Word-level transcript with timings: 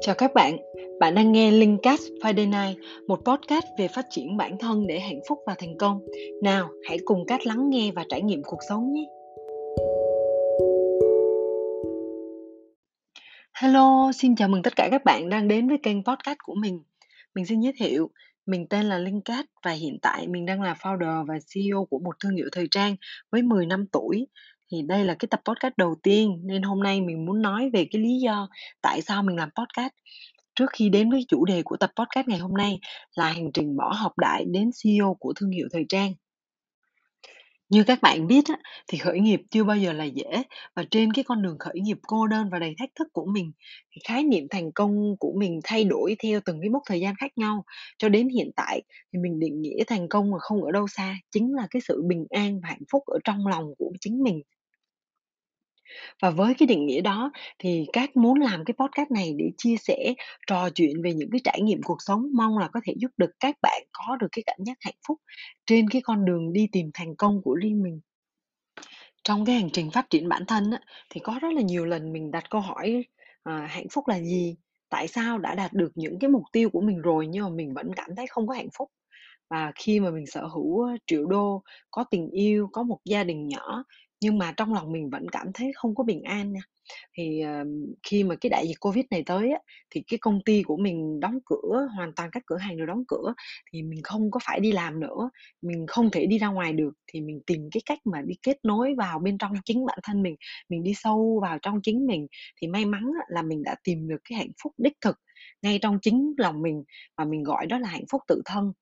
Chào 0.00 0.14
các 0.14 0.34
bạn, 0.34 0.56
bạn 1.00 1.14
đang 1.14 1.32
nghe 1.32 1.50
Linkcast 1.50 2.02
Friday 2.22 2.50
Night, 2.50 2.84
một 3.08 3.20
podcast 3.24 3.64
về 3.78 3.88
phát 3.88 4.06
triển 4.10 4.36
bản 4.36 4.58
thân 4.58 4.86
để 4.86 5.00
hạnh 5.00 5.20
phúc 5.28 5.38
và 5.46 5.54
thành 5.58 5.78
công. 5.78 6.00
Nào, 6.42 6.68
hãy 6.88 6.98
cùng 7.04 7.26
Cát 7.26 7.46
lắng 7.46 7.70
nghe 7.70 7.92
và 7.94 8.04
trải 8.08 8.22
nghiệm 8.22 8.42
cuộc 8.42 8.58
sống 8.68 8.92
nhé. 8.92 9.04
Hello, 13.52 14.12
xin 14.14 14.36
chào 14.36 14.48
mừng 14.48 14.62
tất 14.62 14.76
cả 14.76 14.88
các 14.90 15.04
bạn 15.04 15.28
đang 15.28 15.48
đến 15.48 15.68
với 15.68 15.78
kênh 15.82 16.04
podcast 16.04 16.38
của 16.42 16.54
mình. 16.54 16.82
Mình 17.34 17.46
xin 17.46 17.60
giới 17.60 17.72
thiệu, 17.78 18.10
mình 18.46 18.66
tên 18.70 18.84
là 18.84 18.98
Linh 18.98 19.20
Cát 19.20 19.46
và 19.64 19.70
hiện 19.70 19.98
tại 20.02 20.26
mình 20.28 20.46
đang 20.46 20.62
là 20.62 20.74
founder 20.82 21.26
và 21.26 21.34
CEO 21.54 21.84
của 21.90 21.98
một 21.98 22.16
thương 22.20 22.36
hiệu 22.36 22.48
thời 22.52 22.68
trang 22.70 22.96
với 23.32 23.42
10 23.42 23.66
năm 23.66 23.86
tuổi. 23.92 24.26
Thì 24.72 24.82
đây 24.82 25.04
là 25.04 25.14
cái 25.18 25.28
tập 25.30 25.40
podcast 25.44 25.74
đầu 25.76 25.94
tiên 26.02 26.40
nên 26.44 26.62
hôm 26.62 26.82
nay 26.82 27.00
mình 27.00 27.26
muốn 27.26 27.42
nói 27.42 27.70
về 27.72 27.86
cái 27.90 28.02
lý 28.02 28.20
do 28.20 28.48
tại 28.82 29.02
sao 29.02 29.22
mình 29.22 29.36
làm 29.36 29.48
podcast. 29.50 29.92
Trước 30.54 30.70
khi 30.72 30.88
đến 30.88 31.10
với 31.10 31.24
chủ 31.28 31.44
đề 31.44 31.62
của 31.62 31.76
tập 31.76 31.90
podcast 31.96 32.28
ngày 32.28 32.38
hôm 32.38 32.54
nay 32.54 32.78
là 33.14 33.32
hành 33.32 33.50
trình 33.54 33.76
bỏ 33.76 33.92
học 33.92 34.12
đại 34.18 34.44
đến 34.44 34.70
CEO 34.82 35.16
của 35.20 35.32
thương 35.36 35.50
hiệu 35.50 35.68
thời 35.72 35.86
trang. 35.88 36.14
Như 37.68 37.84
các 37.84 38.02
bạn 38.02 38.26
biết 38.26 38.44
á, 38.48 38.58
thì 38.88 38.98
khởi 38.98 39.20
nghiệp 39.20 39.42
chưa 39.50 39.64
bao 39.64 39.76
giờ 39.76 39.92
là 39.92 40.04
dễ 40.04 40.42
và 40.76 40.84
trên 40.90 41.12
cái 41.12 41.24
con 41.24 41.42
đường 41.42 41.58
khởi 41.58 41.80
nghiệp 41.80 41.98
cô 42.06 42.26
đơn 42.26 42.48
và 42.52 42.58
đầy 42.58 42.74
thách 42.78 42.90
thức 42.94 43.08
của 43.12 43.26
mình 43.26 43.52
thì 43.90 44.00
khái 44.08 44.24
niệm 44.24 44.46
thành 44.50 44.72
công 44.72 45.16
của 45.18 45.32
mình 45.36 45.60
thay 45.64 45.84
đổi 45.84 46.16
theo 46.22 46.40
từng 46.44 46.60
cái 46.60 46.70
mốc 46.70 46.82
thời 46.86 47.00
gian 47.00 47.14
khác 47.18 47.38
nhau 47.38 47.64
cho 47.98 48.08
đến 48.08 48.28
hiện 48.28 48.50
tại 48.56 48.82
thì 49.12 49.18
mình 49.18 49.40
định 49.40 49.62
nghĩa 49.62 49.84
thành 49.86 50.08
công 50.08 50.30
mà 50.30 50.38
không 50.38 50.64
ở 50.64 50.72
đâu 50.72 50.88
xa 50.88 51.16
chính 51.30 51.54
là 51.54 51.66
cái 51.70 51.82
sự 51.88 52.02
bình 52.06 52.26
an 52.30 52.60
và 52.62 52.68
hạnh 52.68 52.84
phúc 52.92 53.02
ở 53.06 53.18
trong 53.24 53.46
lòng 53.46 53.74
của 53.78 53.92
chính 54.00 54.22
mình 54.22 54.42
và 56.22 56.30
với 56.30 56.54
cái 56.54 56.66
định 56.66 56.86
nghĩa 56.86 57.00
đó 57.00 57.32
thì 57.58 57.86
Cát 57.92 58.16
muốn 58.16 58.40
làm 58.40 58.64
cái 58.64 58.74
podcast 58.78 59.10
này 59.10 59.34
để 59.38 59.50
chia 59.58 59.76
sẻ, 59.76 60.14
trò 60.46 60.70
chuyện 60.70 61.02
về 61.02 61.14
những 61.14 61.30
cái 61.30 61.40
trải 61.44 61.60
nghiệm 61.62 61.82
cuộc 61.82 61.98
sống, 62.00 62.26
mong 62.34 62.58
là 62.58 62.68
có 62.68 62.80
thể 62.84 62.94
giúp 62.96 63.10
được 63.16 63.30
các 63.40 63.56
bạn 63.62 63.82
có 63.92 64.16
được 64.16 64.28
cái 64.32 64.42
cảm 64.46 64.58
giác 64.66 64.76
hạnh 64.80 64.94
phúc 65.08 65.18
trên 65.66 65.90
cái 65.90 66.02
con 66.02 66.24
đường 66.24 66.52
đi 66.52 66.68
tìm 66.72 66.90
thành 66.94 67.16
công 67.16 67.42
của 67.42 67.54
riêng 67.54 67.82
mình. 67.82 68.00
Trong 69.24 69.44
cái 69.44 69.54
hành 69.54 69.70
trình 69.72 69.90
phát 69.90 70.10
triển 70.10 70.28
bản 70.28 70.46
thân 70.46 70.70
á, 70.70 70.80
thì 71.10 71.20
có 71.20 71.38
rất 71.42 71.52
là 71.52 71.62
nhiều 71.62 71.84
lần 71.84 72.12
mình 72.12 72.30
đặt 72.30 72.44
câu 72.50 72.60
hỏi 72.60 73.04
à, 73.42 73.66
hạnh 73.70 73.88
phúc 73.90 74.08
là 74.08 74.20
gì? 74.20 74.56
Tại 74.88 75.08
sao 75.08 75.38
đã 75.38 75.54
đạt 75.54 75.72
được 75.72 75.92
những 75.94 76.18
cái 76.18 76.30
mục 76.30 76.42
tiêu 76.52 76.70
của 76.70 76.80
mình 76.80 77.02
rồi 77.02 77.26
nhưng 77.26 77.44
mà 77.44 77.50
mình 77.50 77.74
vẫn 77.74 77.90
cảm 77.96 78.16
thấy 78.16 78.26
không 78.26 78.46
có 78.46 78.54
hạnh 78.54 78.68
phúc? 78.78 78.90
Và 79.50 79.72
khi 79.74 80.00
mà 80.00 80.10
mình 80.10 80.26
sở 80.26 80.46
hữu 80.46 80.88
triệu 81.06 81.26
đô, 81.26 81.62
có 81.90 82.04
tình 82.10 82.30
yêu, 82.30 82.68
có 82.72 82.82
một 82.82 82.98
gia 83.04 83.24
đình 83.24 83.48
nhỏ 83.48 83.84
nhưng 84.20 84.38
mà 84.38 84.52
trong 84.56 84.74
lòng 84.74 84.92
mình 84.92 85.10
vẫn 85.10 85.28
cảm 85.32 85.46
thấy 85.54 85.72
không 85.74 85.94
có 85.94 86.04
bình 86.04 86.22
an 86.22 86.52
nha. 86.52 86.60
Thì, 87.18 87.40
ờ, 87.40 87.64
khi 88.02 88.24
mà 88.24 88.34
cái 88.40 88.50
đại 88.50 88.68
dịch 88.68 88.76
Covid 88.80 89.04
này 89.10 89.22
tới 89.26 89.50
á, 89.50 89.58
thì 89.90 90.02
cái 90.06 90.18
công 90.18 90.40
ty 90.44 90.62
của 90.62 90.76
mình 90.76 91.20
đóng 91.20 91.38
cửa, 91.46 91.88
hoàn 91.96 92.12
toàn 92.16 92.30
các 92.32 92.42
cửa 92.46 92.56
hàng 92.56 92.76
đều 92.76 92.86
đóng 92.86 93.04
cửa, 93.08 93.34
thì 93.72 93.82
mình 93.82 94.00
không 94.04 94.30
có 94.30 94.40
phải 94.44 94.60
đi 94.60 94.72
làm 94.72 95.00
nữa, 95.00 95.30
mình 95.62 95.86
không 95.88 96.10
thể 96.10 96.26
đi 96.26 96.38
ra 96.38 96.48
ngoài 96.48 96.72
được, 96.72 96.90
thì 97.06 97.20
mình 97.20 97.40
tìm 97.46 97.68
cái 97.72 97.80
cách 97.86 97.98
mà 98.06 98.22
đi 98.22 98.34
kết 98.42 98.58
nối 98.64 98.94
vào 98.98 99.18
bên 99.18 99.38
trong 99.38 99.52
chính 99.64 99.86
bản 99.86 99.98
thân 100.02 100.22
mình, 100.22 100.36
mình 100.68 100.82
đi 100.82 100.92
sâu 100.96 101.38
vào 101.42 101.58
trong 101.62 101.80
chính 101.82 102.06
mình. 102.06 102.26
Thì 102.60 102.66
may 102.66 102.84
mắn 102.84 103.02
á, 103.20 103.24
là 103.28 103.42
mình 103.42 103.62
đã 103.62 103.76
tìm 103.84 104.08
được 104.08 104.18
cái 104.30 104.38
hạnh 104.38 104.52
phúc 104.62 104.72
đích 104.78 104.94
thực 105.00 105.16
ngay 105.62 105.78
trong 105.82 105.98
chính 106.02 106.34
lòng 106.38 106.62
mình 106.62 106.84
và 107.16 107.24
mình 107.24 107.42
gọi 107.42 107.66
đó 107.66 107.78
là 107.78 107.88
hạnh 107.88 108.04
phúc 108.12 108.22
tự 108.28 108.42
thân. 108.44 108.72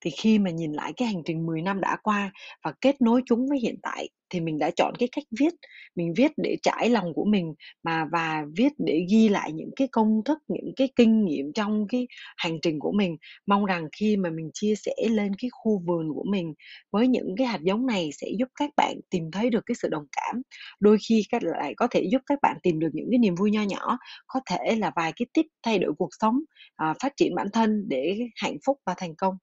Thì 0.00 0.10
khi 0.10 0.38
mà 0.38 0.50
nhìn 0.50 0.72
lại 0.72 0.92
cái 0.96 1.08
hành 1.08 1.22
trình 1.26 1.46
10 1.46 1.62
năm 1.62 1.80
đã 1.80 1.96
qua 2.02 2.32
và 2.64 2.72
kết 2.80 3.00
nối 3.02 3.22
chúng 3.26 3.46
với 3.48 3.58
hiện 3.60 3.76
tại 3.82 4.08
thì 4.32 4.40
mình 4.40 4.58
đã 4.58 4.70
chọn 4.76 4.94
cái 4.98 5.08
cách 5.12 5.24
viết. 5.40 5.54
Mình 5.96 6.12
viết 6.16 6.32
để 6.36 6.56
trải 6.62 6.90
lòng 6.90 7.14
của 7.14 7.24
mình 7.24 7.54
mà 7.82 8.04
và 8.12 8.44
viết 8.56 8.72
để 8.78 9.06
ghi 9.10 9.28
lại 9.28 9.52
những 9.52 9.70
cái 9.76 9.88
công 9.92 10.20
thức, 10.24 10.38
những 10.48 10.72
cái 10.76 10.88
kinh 10.96 11.24
nghiệm 11.24 11.52
trong 11.52 11.86
cái 11.88 12.06
hành 12.36 12.58
trình 12.62 12.78
của 12.78 12.92
mình. 12.92 13.16
Mong 13.46 13.64
rằng 13.64 13.88
khi 13.98 14.16
mà 14.16 14.30
mình 14.30 14.50
chia 14.54 14.74
sẻ 14.74 14.94
lên 15.10 15.32
cái 15.42 15.48
khu 15.52 15.82
vườn 15.86 16.08
của 16.14 16.24
mình 16.30 16.54
với 16.92 17.08
những 17.08 17.34
cái 17.38 17.46
hạt 17.46 17.60
giống 17.62 17.86
này 17.86 18.10
sẽ 18.12 18.26
giúp 18.38 18.48
các 18.54 18.70
bạn 18.76 18.96
tìm 19.10 19.30
thấy 19.32 19.50
được 19.50 19.60
cái 19.66 19.74
sự 19.82 19.88
đồng 19.88 20.06
cảm. 20.12 20.42
Đôi 20.80 20.96
khi 21.08 21.22
các 21.30 21.42
lại 21.44 21.74
có 21.76 21.88
thể 21.90 22.04
giúp 22.12 22.22
các 22.26 22.38
bạn 22.42 22.56
tìm 22.62 22.78
được 22.78 22.90
những 22.92 23.08
cái 23.10 23.18
niềm 23.18 23.34
vui 23.34 23.50
nho 23.50 23.62
nhỏ, 23.62 23.98
có 24.26 24.40
thể 24.50 24.76
là 24.76 24.92
vài 24.96 25.12
cái 25.16 25.26
tip 25.34 25.46
thay 25.62 25.78
đổi 25.78 25.92
cuộc 25.98 26.10
sống, 26.20 26.38
à, 26.76 26.94
phát 27.02 27.12
triển 27.16 27.34
bản 27.34 27.46
thân 27.52 27.84
để 27.88 28.18
hạnh 28.36 28.56
phúc 28.66 28.78
và 28.86 28.94
thành 28.96 29.14
công. 29.16 29.34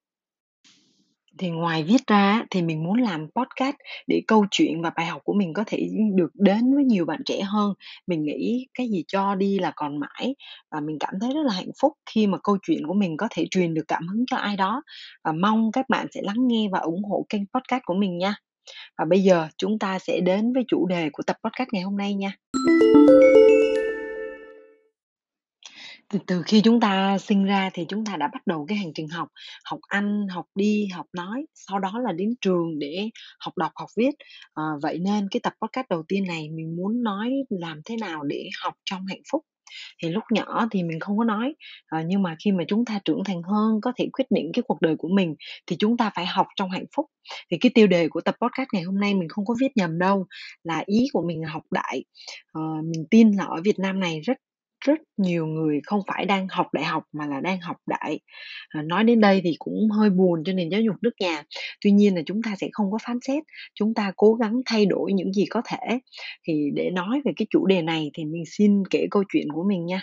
Thì 1.38 1.50
ngoài 1.50 1.84
viết 1.84 2.08
ra 2.08 2.44
thì 2.52 2.62
mình 2.62 2.84
muốn 2.84 3.02
làm 3.02 3.28
podcast 3.36 3.76
để 4.08 4.22
câu 4.28 4.46
chuyện 4.52 4.82
và 4.82 4.92
bài 4.96 5.06
học 5.06 5.22
của 5.24 5.34
mình 5.34 5.54
có 5.54 5.64
thể 5.68 5.90
được 6.16 6.32
đến 6.34 6.76
với 6.76 6.84
nhiều 6.84 7.06
bạn 7.06 7.22
trẻ 7.26 7.42
hơn. 7.42 7.74
Mình 8.08 8.24
nghĩ 8.24 8.68
cái 8.74 8.90
gì 8.90 9.04
cho 9.08 9.36
đi 9.36 9.60
là 9.60 9.72
còn 9.76 10.00
mãi 10.00 10.36
và 10.72 10.80
mình 10.80 10.98
cảm 11.00 11.14
thấy 11.22 11.34
rất 11.34 11.42
là 11.46 11.54
hạnh 11.54 11.72
phúc 11.82 11.94
khi 12.14 12.28
mà 12.28 12.38
câu 12.44 12.58
chuyện 12.62 12.88
của 12.88 12.94
mình 12.94 13.18
có 13.18 13.28
thể 13.32 13.46
truyền 13.52 13.74
được 13.74 13.88
cảm 13.88 14.08
hứng 14.08 14.26
cho 14.28 14.38
ai 14.38 14.58
đó 14.58 14.82
và 15.24 15.32
mong 15.32 15.72
các 15.72 15.90
bạn 15.90 16.08
sẽ 16.12 16.22
lắng 16.24 16.48
nghe 16.48 16.68
và 16.72 16.80
ủng 16.80 17.04
hộ 17.04 17.26
kênh 17.30 17.44
podcast 17.54 17.84
của 17.86 17.94
mình 17.94 18.18
nha. 18.18 18.36
Và 18.98 19.06
bây 19.06 19.20
giờ 19.20 19.48
chúng 19.58 19.80
ta 19.80 20.00
sẽ 20.00 20.20
đến 20.20 20.54
với 20.54 20.64
chủ 20.68 20.88
đề 20.88 21.10
của 21.14 21.24
tập 21.24 21.36
podcast 21.44 21.70
ngày 21.72 21.84
hôm 21.84 21.98
nay 21.98 22.14
nha. 22.14 22.32
Từ 26.14 26.20
từ 26.28 26.44
khi 26.46 26.62
chúng 26.62 26.80
ta 26.80 27.18
sinh 27.18 27.46
ra 27.46 27.70
thì 27.74 27.86
chúng 27.90 28.06
ta 28.06 28.18
đã 28.18 28.28
bắt 28.34 28.48
đầu 28.48 28.66
cái 28.70 28.78
hành 28.78 28.92
trình 28.96 29.08
học, 29.08 29.28
học 29.66 29.80
anh 29.88 30.28
học 30.28 30.46
đi, 30.56 30.88
học 30.94 31.06
nói, 31.14 31.46
sau 31.54 31.80
đó 31.80 31.94
là 32.04 32.12
đến 32.12 32.30
trường 32.42 32.80
để 32.80 33.10
học 33.40 33.58
đọc, 33.58 33.72
học 33.76 33.90
viết. 33.98 34.12
à, 34.54 34.64
vậy 34.82 35.00
nên 35.00 35.28
cái 35.32 35.40
tập 35.44 35.54
podcast 35.62 35.90
đầu 35.90 36.04
tiên 36.08 36.24
này 36.28 36.50
mình 36.50 36.76
muốn 36.76 37.04
nói 37.04 37.32
làm 37.50 37.82
thế 37.86 37.96
nào 38.02 38.24
để 38.24 38.50
học 38.64 38.74
trong 38.86 39.06
hạnh 39.08 39.22
phúc. 39.32 39.44
Thì 40.04 40.10
lúc 40.10 40.24
nhỏ 40.34 40.68
thì 40.72 40.84
mình 40.84 41.00
không 41.00 41.18
có 41.18 41.24
nói, 41.24 41.54
à, 41.86 42.04
nhưng 42.08 42.24
mà 42.24 42.36
khi 42.46 42.52
mà 42.52 42.64
chúng 42.68 42.86
ta 42.86 43.00
trưởng 43.06 43.24
thành 43.26 43.44
hơn, 43.44 43.82
có 43.82 43.94
thể 43.98 44.10
quyết 44.14 44.26
định 44.30 44.52
cái 44.54 44.64
cuộc 44.68 44.82
đời 44.82 44.96
của 44.98 45.08
mình 45.08 45.36
thì 45.68 45.76
chúng 45.80 45.98
ta 45.98 46.12
phải 46.16 46.26
học 46.26 46.48
trong 46.56 46.70
hạnh 46.70 46.86
phúc. 46.96 47.06
Thì 47.52 47.58
cái 47.62 47.72
tiêu 47.76 47.88
đề 47.88 48.08
của 48.10 48.22
tập 48.22 48.36
podcast 48.42 48.68
ngày 48.74 48.84
hôm 48.84 49.00
nay 49.00 49.14
mình 49.14 49.30
không 49.30 49.46
có 49.46 49.56
viết 49.62 49.72
nhầm 49.76 50.00
đâu, 50.00 50.26
là 50.64 50.84
ý 50.86 51.08
của 51.14 51.24
mình 51.28 51.42
là 51.42 51.50
học 51.50 51.64
đại. 51.72 52.04
à, 52.54 52.62
mình 52.84 53.06
tin 53.12 53.32
là 53.32 53.46
ở 53.46 53.62
Việt 53.64 53.80
Nam 53.80 54.00
này 54.00 54.20
rất 54.20 54.38
rất 54.82 55.00
nhiều 55.18 55.48
người 55.48 55.80
không 55.84 56.02
phải 56.08 56.26
đang 56.26 56.48
học 56.50 56.68
đại 56.74 56.84
học 56.84 57.04
mà 57.14 57.28
là 57.28 57.40
đang 57.40 57.62
học 57.62 57.78
đại. 57.88 58.20
À, 58.70 58.82
nói 58.82 59.04
đến 59.04 59.22
đây 59.22 59.42
thì 59.44 59.56
cũng 59.60 59.90
hơi 59.92 60.10
buồn 60.10 60.44
cho 60.46 60.54
nền 60.54 60.70
giáo 60.70 60.82
dục 60.82 60.96
nước 61.02 61.14
nhà. 61.20 61.44
Tuy 61.82 61.92
nhiên 61.92 62.16
là 62.16 62.22
chúng 62.26 62.42
ta 62.44 62.56
sẽ 62.62 62.68
không 62.72 62.92
có 62.92 62.98
phán 63.04 63.18
xét, 63.28 63.44
chúng 63.76 63.94
ta 63.94 64.12
cố 64.18 64.34
gắng 64.34 64.62
thay 64.66 64.86
đổi 64.86 65.14
những 65.14 65.34
gì 65.34 65.46
có 65.50 65.62
thể. 65.66 66.00
Thì 66.48 66.70
để 66.76 66.90
nói 66.90 67.22
về 67.26 67.32
cái 67.36 67.46
chủ 67.50 67.66
đề 67.66 67.82
này 67.82 68.12
thì 68.14 68.26
mình 68.26 68.44
xin 68.46 68.84
kể 68.90 69.08
câu 69.12 69.24
chuyện 69.34 69.48
của 69.54 69.64
mình 69.70 69.86
nha. 69.86 70.02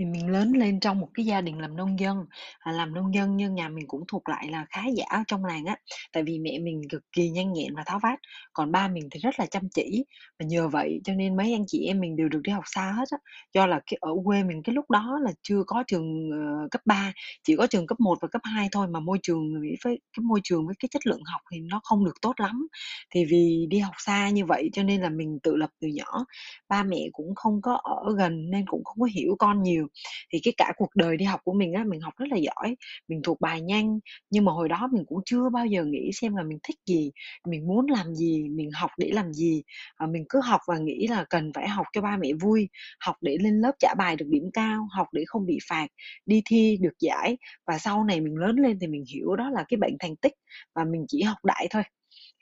Thì 0.00 0.06
mình 0.06 0.30
lớn 0.32 0.52
lên 0.52 0.80
trong 0.80 1.00
một 1.00 1.08
cái 1.14 1.26
gia 1.26 1.42
đình 1.42 1.58
làm 1.60 1.76
nông 1.76 2.00
dân, 2.00 2.18
à, 2.60 2.72
làm 2.72 2.94
nông 2.94 3.14
dân 3.14 3.38
nhưng 3.38 3.54
nhà 3.56 3.68
mình 3.70 3.84
cũng 3.88 4.04
thuộc 4.08 4.30
lại 4.30 4.48
là 4.50 4.66
khá 4.70 4.82
giả 4.96 5.24
trong 5.28 5.46
làng 5.46 5.66
á, 5.66 5.76
tại 6.14 6.24
vì 6.24 6.40
mẹ 6.40 6.58
mình 6.58 6.82
cực 6.90 7.02
kỳ 7.12 7.30
nhanh 7.30 7.52
nhẹn 7.54 7.74
và 7.76 7.84
tháo 7.86 8.00
vát, 8.02 8.20
còn 8.54 8.72
ba 8.72 8.88
mình 8.88 9.08
thì 9.12 9.20
rất 9.20 9.40
là 9.40 9.46
chăm 9.46 9.68
chỉ. 9.74 10.04
Và 10.40 10.46
nhờ 10.46 10.68
vậy 10.68 11.00
cho 11.04 11.14
nên 11.14 11.36
mấy 11.38 11.52
anh 11.54 11.64
chị 11.68 11.86
em 11.86 12.00
mình 12.00 12.16
đều 12.16 12.28
được 12.30 12.40
đi 12.44 12.52
học 12.52 12.64
xa 12.66 12.92
hết 12.98 13.04
á, 13.12 13.18
do 13.54 13.66
là 13.66 13.80
cái 13.90 13.98
ở 14.02 14.10
quê 14.24 14.44
mình 14.44 14.62
cái 14.64 14.74
lúc 14.74 14.90
đó 14.90 15.20
là 15.24 15.32
chưa 15.42 15.62
có 15.66 15.84
trường, 15.88 16.30
ờ, 16.32 16.68
cấp 16.70 16.80
3, 16.86 17.12
chỉ 17.44 17.56
có 17.56 17.66
trường 17.68 17.86
cấp 17.86 18.00
1 18.00 18.18
và 18.22 18.28
cấp 18.28 18.42
2 18.44 18.68
thôi, 18.72 18.88
mà 18.88 19.00
môi 19.00 19.18
trường 19.22 19.54
với 19.60 19.76
cái 19.84 20.22
môi 20.22 20.40
trường 20.44 20.66
với 20.66 20.76
cái 20.80 20.88
chất 20.92 21.06
lượng 21.08 21.22
học 21.32 21.40
thì 21.52 21.60
nó 21.60 21.80
không 21.84 22.04
được 22.04 22.14
tốt 22.22 22.34
lắm. 22.40 22.68
Thì 23.14 23.24
vì 23.30 23.66
đi 23.70 23.78
học 23.78 23.94
xa 23.98 24.30
như 24.30 24.46
vậy 24.46 24.70
cho 24.74 24.82
nên 24.82 25.02
là 25.02 25.08
mình 25.10 25.38
tự 25.42 25.56
lập 25.56 25.70
từ 25.80 25.88
nhỏ, 25.88 26.26
ba 26.68 26.82
mẹ 26.82 27.08
cũng 27.12 27.34
không 27.34 27.62
có 27.62 27.74
ở 27.84 28.14
gần 28.18 28.50
nên 28.50 28.64
cũng 28.66 28.84
không 28.84 29.00
có 29.00 29.06
hiểu 29.14 29.36
con 29.38 29.62
nhiều. 29.62 29.86
Thì 30.32 30.40
cái 30.44 30.54
cả 30.56 30.72
cuộc 30.76 30.90
đời 30.96 31.16
đi 31.16 31.24
học 31.24 31.40
của 31.44 31.52
mình 31.52 31.72
á, 31.72 31.84
mình 31.88 32.00
học 32.00 32.14
rất 32.16 32.26
là 32.30 32.36
giỏi, 32.36 32.76
mình 33.08 33.20
thuộc 33.24 33.40
bài 33.40 33.60
nhanh, 33.60 33.98
nhưng 34.30 34.44
mà 34.44 34.52
hồi 34.52 34.68
đó 34.68 34.88
mình 34.92 35.04
cũng 35.06 35.18
chưa 35.26 35.48
bao 35.52 35.66
giờ 35.66 35.84
nghĩ 35.84 36.10
xem 36.14 36.36
là 36.36 36.42
mình 36.42 36.58
thích 36.62 36.76
gì, 36.86 37.10
mình 37.46 37.66
muốn 37.66 37.86
làm 37.86 38.14
gì, 38.14 38.48
mình 38.48 38.70
học 38.74 38.90
để 38.98 39.10
làm 39.12 39.32
gì. 39.32 39.62
à, 39.96 40.06
mình 40.06 40.24
cứ 40.28 40.40
học 40.44 40.60
và 40.68 40.78
nghĩ 40.78 41.06
là 41.06 41.24
cần 41.30 41.52
phải 41.54 41.68
học 41.68 41.86
cho 41.92 42.00
ba 42.00 42.16
mẹ 42.16 42.28
vui, 42.40 42.68
học 43.00 43.16
để 43.20 43.36
lên 43.40 43.60
lớp 43.60 43.72
trả 43.78 43.94
bài 43.98 44.16
được 44.16 44.26
điểm 44.28 44.50
cao, 44.52 44.88
học 44.96 45.06
để 45.12 45.22
không 45.26 45.46
bị 45.46 45.58
phạt, 45.68 45.86
đi 46.26 46.42
thi 46.46 46.76
được 46.80 46.98
giải. 47.00 47.36
Và 47.66 47.78
sau 47.78 48.04
này 48.04 48.20
mình 48.20 48.36
lớn 48.36 48.56
lên 48.56 48.78
thì 48.80 48.86
mình 48.86 49.04
hiểu 49.14 49.36
đó 49.36 49.50
là 49.50 49.64
cái 49.68 49.78
bệnh 49.78 49.96
thành 49.98 50.16
tích 50.16 50.32
và 50.74 50.84
mình 50.84 51.04
chỉ 51.08 51.22
học 51.22 51.38
đại 51.44 51.66
thôi. 51.70 51.82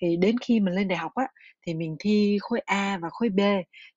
Thì 0.02 0.16
đến 0.16 0.36
khi 0.38 0.60
mình 0.60 0.74
lên 0.74 0.88
đại 0.88 0.98
học 0.98 1.12
á, 1.14 1.24
thì 1.66 1.74
mình 1.74 1.96
thi 2.00 2.38
khối 2.40 2.60
A 2.60 2.98
và 3.02 3.08
khối 3.12 3.28
B, 3.28 3.40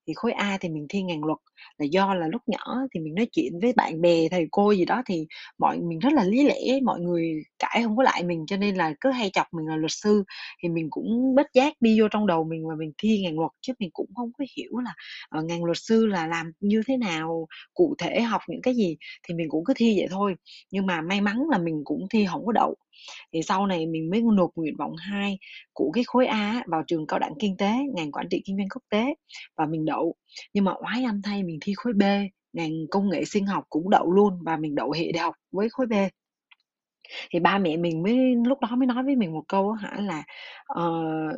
thì 0.08 0.14
khối 0.16 0.32
A 0.32 0.58
thì 0.62 0.70
mình 0.70 0.86
thi 0.90 1.02
ngành 1.02 1.24
luật, 1.26 1.38
là 1.78 1.86
do 1.92 2.14
là 2.14 2.28
lúc 2.28 2.42
nhỏ 2.48 2.78
thì 2.94 3.00
mình 3.00 3.16
nói 3.16 3.28
chuyện 3.32 3.60
với 3.62 3.74
bạn 3.74 4.02
bè, 4.02 4.30
thầy 4.32 4.48
cô 4.52 4.72
gì 4.72 4.86
đó 4.86 5.02
thì 5.06 5.28
mọi 5.60 5.78
mình 5.80 6.00
rất 6.00 6.14
là 6.14 6.24
lý 6.24 6.44
lẽ, 6.44 6.80
mọi 6.84 7.00
người 7.00 7.44
cãi 7.60 7.82
không 7.84 7.98
có 7.98 8.04
lại 8.04 8.24
mình, 8.24 8.46
cho 8.48 8.58
nên 8.58 8.76
là 8.76 8.94
cứ 9.02 9.12
hay 9.12 9.30
chọc 9.34 9.48
mình 9.54 9.68
là 9.68 9.76
luật 9.76 9.92
sư. 9.92 10.24
Thì 10.64 10.70
mình 10.70 10.88
cũng 10.90 11.36
bất 11.36 11.48
giác 11.54 11.74
đi 11.82 12.00
vô 12.02 12.08
trong 12.12 12.28
đầu 12.28 12.44
mình 12.44 12.68
và 12.70 12.76
mình 12.80 12.92
thi 12.98 13.22
ngành 13.24 13.40
luật, 13.40 13.52
chứ 13.62 13.74
mình 13.80 13.90
cũng 13.94 14.08
không 14.16 14.32
có 14.38 14.46
hiểu 14.58 14.78
là, 14.86 14.94
ờ, 15.30 15.40
uh, 15.40 15.46
ngành 15.46 15.64
luật 15.64 15.78
sư 15.82 16.06
là 16.06 16.28
làm 16.28 16.52
như 16.60 16.82
thế 16.88 16.98
nào, 16.98 17.48
cụ 17.74 17.96
thể 17.98 18.22
học 18.22 18.42
những 18.48 18.62
cái 18.62 18.76
gì, 18.76 18.98
thì 19.28 19.34
mình 19.36 19.50
cũng 19.50 19.64
cứ 19.66 19.74
thi 19.78 19.96
vậy 20.00 20.08
thôi. 20.12 20.36
Nhưng 20.72 20.86
mà 20.86 21.02
may 21.02 21.22
mắn 21.22 21.38
là 21.52 21.58
mình 21.58 21.82
cũng 21.86 22.08
thi 22.10 22.26
không 22.30 22.46
có 22.46 22.52
đậu. 22.52 22.76
Thì 23.34 23.42
sau 23.42 23.68
này 23.68 23.86
mình 23.86 24.10
mới 24.10 24.22
nộp 24.22 24.50
nguyện 24.56 24.74
vọng 24.78 24.96
2 24.96 25.38
của 25.74 25.92
cái 25.94 26.04
khối 26.08 26.26
A 26.28 26.64
vào 26.68 26.84
trường 26.88 27.08
cao 27.08 27.20
đẳng 27.20 27.34
kinh 27.40 27.58
tế, 27.58 27.72
ngành 27.96 28.12
quản 28.12 28.30
trị 28.30 28.42
kinh 28.46 28.58
doanh 28.58 28.70
quốc 28.70 28.84
tế 28.90 29.16
và 29.58 29.66
mình 29.66 29.86
đậu. 29.86 30.16
Nhưng 30.54 30.66
mà 30.66 30.74
oái 30.74 31.04
âm 31.04 31.22
thay 31.22 31.44
mình 31.44 31.58
thi 31.62 31.74
khối 31.76 31.94
B, 31.94 32.04
ngành 32.54 32.72
công 32.92 33.10
nghệ 33.10 33.26
sinh 33.26 33.46
học 33.46 33.64
cũng 33.70 33.90
đậu 33.90 34.12
luôn 34.12 34.40
và 34.44 34.58
mình 34.58 34.76
đậu 34.76 34.92
hệ 34.92 35.12
đại 35.12 35.24
học 35.24 35.36
với 35.52 35.70
khối 35.70 35.86
B. 35.88 35.94
Thì 37.32 37.40
ba 37.40 37.58
mẹ 37.58 37.78
mình 37.78 38.04
mới 38.04 38.36
lúc 38.48 38.60
đó 38.62 38.76
mới 38.76 38.88
nói 38.88 39.04
với 39.04 39.16
mình 39.16 39.34
một 39.34 39.44
câu 39.48 39.72
hả 39.72 39.98
là 40.00 40.24
uh, 40.80 41.36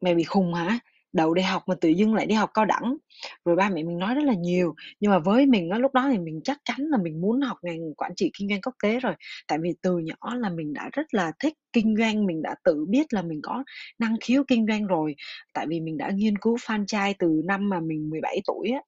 mày 0.00 0.14
bị 0.14 0.24
khùng 0.24 0.54
hả? 0.54 0.78
Đậu 1.12 1.34
đại 1.34 1.44
học 1.44 1.62
mà 1.66 1.74
tự 1.80 1.88
dưng 1.88 2.14
lại 2.14 2.26
đi 2.26 2.34
học 2.34 2.50
cao 2.54 2.64
đẳng." 2.64 2.96
Rồi 3.44 3.56
ba 3.56 3.68
mẹ 3.68 3.82
mình 3.82 3.98
nói 3.98 4.14
rất 4.14 4.24
là 4.24 4.34
nhiều, 4.34 4.74
nhưng 5.00 5.10
mà 5.10 5.18
với 5.18 5.46
mình 5.46 5.70
á, 5.70 5.78
lúc 5.78 5.94
đó 5.94 6.08
thì 6.12 6.18
mình 6.18 6.40
chắc 6.44 6.58
chắn 6.64 6.76
là 6.90 6.98
mình 7.02 7.20
muốn 7.20 7.40
học 7.40 7.56
ngành 7.62 7.94
quản 7.96 8.12
trị 8.16 8.30
kinh 8.38 8.48
doanh 8.48 8.60
quốc 8.60 8.74
tế 8.82 9.00
rồi. 9.00 9.14
Tại 9.48 9.58
vì 9.62 9.70
từ 9.82 9.98
nhỏ 9.98 10.34
là 10.34 10.50
mình 10.50 10.72
đã 10.72 10.90
rất 10.92 11.14
là 11.14 11.32
thích 11.38 11.54
kinh 11.72 11.96
doanh, 11.98 12.26
mình 12.26 12.42
đã 12.42 12.54
tự 12.64 12.84
biết 12.88 13.12
là 13.12 13.22
mình 13.22 13.40
có 13.42 13.64
năng 13.98 14.16
khiếu 14.20 14.44
kinh 14.48 14.66
doanh 14.68 14.86
rồi. 14.86 15.14
Tại 15.54 15.66
vì 15.68 15.80
mình 15.80 15.96
đã 15.98 16.10
nghiên 16.14 16.38
cứu 16.38 16.56
franchise 16.56 17.14
từ 17.18 17.40
năm 17.44 17.68
mà 17.68 17.80
mình 17.80 18.10
17 18.10 18.36
tuổi 18.46 18.70
á. 18.70 18.80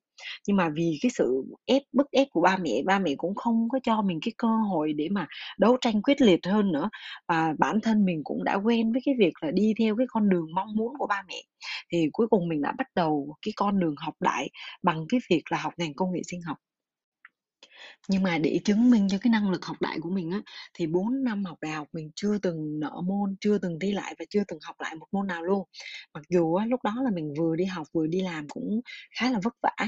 Nhưng 0.48 0.56
mà 0.56 0.68
vì 0.74 0.98
cái 1.02 1.10
sự 1.14 1.44
ép 1.64 1.82
bức 1.92 2.10
ép 2.10 2.28
của 2.30 2.40
ba 2.40 2.56
mẹ, 2.56 2.82
ba 2.86 2.98
mẹ 2.98 3.14
cũng 3.16 3.34
không 3.34 3.68
có 3.68 3.78
cho 3.82 4.02
mình 4.02 4.18
cái 4.24 4.32
cơ 4.38 4.48
hội 4.48 4.92
để 4.92 5.08
mà 5.10 5.26
đấu 5.58 5.76
tranh 5.80 6.02
quyết 6.02 6.20
liệt 6.22 6.46
hơn 6.46 6.72
nữa. 6.72 6.90
Và 7.28 7.54
bản 7.58 7.80
thân 7.80 8.04
mình 8.04 8.20
cũng 8.24 8.44
đã 8.44 8.54
quen 8.54 8.92
với 8.92 9.00
cái 9.04 9.14
việc 9.18 9.32
là 9.40 9.50
đi 9.50 9.74
theo 9.78 9.96
cái 9.96 10.06
con 10.10 10.28
đường 10.28 10.46
mong 10.54 10.76
muốn 10.76 10.94
của 10.98 11.06
ba 11.06 11.22
mẹ. 11.28 11.42
Thì 11.92 12.08
cuối 12.12 12.26
cùng 12.30 12.48
mình 12.48 12.62
đã 12.62 12.72
bắt 12.78 12.86
đầu 12.94 13.36
cái 13.42 13.52
con 13.56 13.80
đường 13.80 13.94
học 13.98 14.14
đại 14.20 14.50
bằng 14.82 15.04
cái 15.08 15.20
việc 15.30 15.42
là 15.50 15.58
học 15.58 15.72
ngành 15.76 15.94
công 15.94 16.12
nghệ 16.12 16.20
sinh 16.30 16.40
học. 16.42 16.56
Nhưng 18.08 18.22
mà 18.22 18.38
để 18.38 18.60
chứng 18.64 18.90
minh 18.90 19.08
cho 19.10 19.18
cái 19.20 19.30
năng 19.30 19.50
lực 19.50 19.64
học 19.64 19.76
đại 19.80 19.98
của 20.02 20.10
mình 20.10 20.30
á, 20.30 20.40
thì 20.74 20.86
4 20.86 21.24
năm 21.24 21.44
học 21.44 21.58
đại 21.60 21.72
học 21.72 21.88
mình 21.92 22.10
chưa 22.14 22.38
từng 22.38 22.80
nợ 22.80 23.00
môn, 23.04 23.36
chưa 23.40 23.58
từng 23.58 23.78
thi 23.80 23.92
lại 23.92 24.14
và 24.18 24.24
chưa 24.30 24.42
từng 24.48 24.58
học 24.62 24.76
lại 24.80 24.94
một 24.94 25.06
môn 25.12 25.26
nào 25.26 25.42
luôn. 25.44 25.64
Mặc 26.14 26.22
dù 26.28 26.54
á, 26.54 26.66
lúc 26.66 26.80
đó 26.84 26.94
là 27.04 27.10
mình 27.14 27.34
vừa 27.38 27.56
đi 27.56 27.64
học 27.64 27.86
vừa 27.92 28.06
đi 28.06 28.20
làm 28.20 28.48
cũng 28.48 28.80
khá 29.20 29.30
là 29.30 29.38
vất 29.44 29.54
vả. 29.62 29.86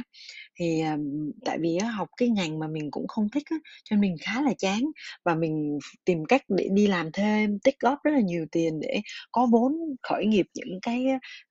Thì, 0.60 0.80
ờ, 0.80 0.96
tại 1.44 1.58
vì 1.60 1.76
á, 1.76 1.90
học 1.90 2.08
cái 2.16 2.28
ngành 2.28 2.58
mà 2.58 2.66
mình 2.68 2.90
cũng 2.90 3.08
không 3.08 3.28
thích 3.30 3.42
á, 3.50 3.56
cho 3.84 3.96
nên 3.96 4.00
mình 4.00 4.16
khá 4.20 4.42
là 4.42 4.52
chán 4.58 4.82
và 5.24 5.34
mình 5.34 5.78
tìm 6.04 6.24
cách 6.24 6.42
để 6.48 6.68
đi 6.72 6.86
làm 6.86 7.10
thêm, 7.12 7.58
tích 7.58 7.76
góp 7.80 7.98
rất 8.04 8.10
là 8.14 8.20
nhiều 8.20 8.46
tiền 8.52 8.80
để 8.80 9.00
có 9.32 9.46
vốn 9.52 9.72
khởi 10.02 10.26
nghiệp 10.26 10.46
những 10.54 10.78
cái, 10.82 11.06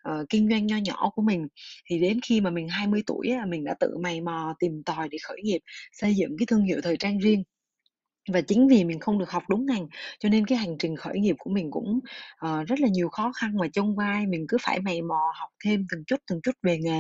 uh, 0.10 0.30
kinh 0.30 0.50
doanh 0.50 0.68
nho 0.68 0.78
nhỏ 0.78 1.10
của 1.16 1.22
mình. 1.22 1.48
Thì 1.90 2.00
đến 2.00 2.20
khi 2.28 2.42
mà 2.42 2.50
mình 2.50 2.68
20 2.70 3.02
tuổi 3.08 3.28
á, 3.30 3.46
mình 3.50 3.64
đã 3.64 3.76
tự 3.80 3.98
mày 4.04 4.22
mò 4.22 4.56
tìm 4.60 4.84
tòi 4.86 5.10
để 5.10 5.18
khởi 5.28 5.38
nghiệp, 5.44 5.60
xây 5.92 6.16
dựng 6.16 6.35
cái 6.40 6.46
thương 6.46 6.64
hiệu 6.64 6.82
thời 6.84 6.98
trang 6.98 7.18
riêng. 7.20 7.44
Và 8.34 8.42
chính 8.42 8.68
vì 8.68 8.84
mình 8.84 9.00
không 9.00 9.20
được 9.20 9.30
học 9.32 9.44
đúng 9.50 9.66
ngành, 9.66 9.88
cho 10.20 10.30
nên 10.30 10.46
cái 10.46 10.58
hành 10.58 10.76
trình 10.80 10.96
khởi 10.96 11.20
nghiệp 11.20 11.36
của 11.40 11.50
mình 11.50 11.72
cũng, 11.72 12.00
uh, 12.46 12.68
rất 12.68 12.80
là 12.80 12.88
nhiều 12.88 13.10
khó 13.10 13.32
khăn 13.32 13.58
và 13.60 13.68
chông 13.74 13.96
vai 13.96 14.26
mình 14.28 14.46
cứ 14.50 14.58
phải 14.62 14.80
mày 14.80 15.02
mò 15.02 15.20
học 15.40 15.50
thêm 15.66 15.86
từng 15.92 16.04
chút, 16.08 16.16
từng 16.30 16.40
chút 16.44 16.52
về 16.64 16.78
nghề. 16.78 17.00